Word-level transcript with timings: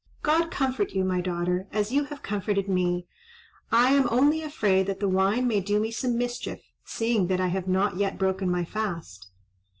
God 0.23 0.49
comfort 0.49 0.93
you, 0.95 1.03
my 1.05 1.21
daughter, 1.21 1.67
as 1.71 1.91
you 1.91 2.05
have 2.05 2.23
comforted 2.23 2.67
me; 2.67 3.05
I 3.71 3.91
am 3.93 4.07
only 4.09 4.41
afraid 4.41 4.87
that 4.87 4.99
the 4.99 5.07
wine 5.07 5.47
may 5.47 5.59
do 5.59 5.79
me 5.79 5.91
some 5.91 6.17
mischief, 6.17 6.63
seeing 6.83 7.27
that 7.27 7.39
I 7.39 7.49
have 7.49 7.67
not 7.67 7.97
yet 7.97 8.17
broken 8.17 8.49
my 8.49 8.65
fast." 8.65 9.27